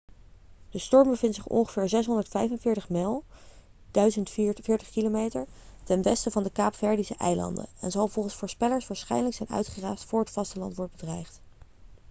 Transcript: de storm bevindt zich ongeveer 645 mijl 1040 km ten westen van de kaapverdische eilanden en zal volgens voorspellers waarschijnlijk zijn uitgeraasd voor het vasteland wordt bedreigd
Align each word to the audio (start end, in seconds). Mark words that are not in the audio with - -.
de 0.69 0.79
storm 0.79 1.09
bevindt 1.09 1.35
zich 1.35 1.47
ongeveer 1.47 1.89
645 1.89 2.89
mijl 2.89 3.23
1040 3.91 4.89
km 4.91 5.43
ten 5.83 6.01
westen 6.01 6.31
van 6.31 6.43
de 6.43 6.51
kaapverdische 6.51 7.15
eilanden 7.15 7.65
en 7.81 7.91
zal 7.91 8.07
volgens 8.07 8.35
voorspellers 8.35 8.87
waarschijnlijk 8.87 9.35
zijn 9.35 9.49
uitgeraasd 9.49 10.03
voor 10.05 10.19
het 10.19 10.29
vasteland 10.31 10.75
wordt 10.75 10.91
bedreigd 10.91 11.41